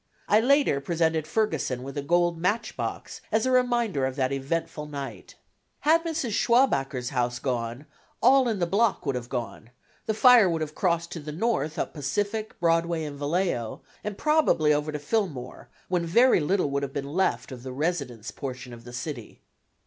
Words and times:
I 0.27 0.39
later 0.39 0.81
presented 0.81 1.27
Ferguson 1.27 1.83
with 1.83 1.95
a 1.95 2.01
gold 2.01 2.39
matchbox 2.39 3.21
as 3.31 3.45
a 3.45 3.51
reminder 3.51 4.07
of 4.07 4.15
that 4.15 4.31
eventful 4.31 4.87
night. 4.87 5.35
Had 5.81 6.03
Mrs. 6.03 6.31
Schwabacher's 6.31 7.09
house 7.11 7.37
gone, 7.37 7.85
all 8.19 8.47
in 8.47 8.57
the 8.57 8.65
block 8.65 9.05
would 9.05 9.13
have 9.13 9.29
gone; 9.29 9.69
the 10.07 10.15
fire 10.15 10.49
would 10.49 10.61
have 10.61 10.73
crossed 10.73 11.11
to 11.11 11.19
the 11.19 11.31
north, 11.31 11.77
up 11.77 11.93
Pacific, 11.93 12.59
Broadway, 12.59 13.03
and 13.03 13.19
Vallejo, 13.19 13.81
and 14.03 14.17
probably 14.17 14.73
over 14.73 14.91
to 14.91 14.97
Fillmore, 14.97 15.69
when 15.87 16.03
very 16.03 16.39
little 16.39 16.71
would 16.71 16.81
have 16.81 16.93
been 16.93 17.13
left 17.13 17.51
of 17.51 17.61
the 17.61 17.71
residence 17.71 18.31
portion 18.31 18.73
of 18.73 18.85
the 18.85 18.93
city. 18.93 19.39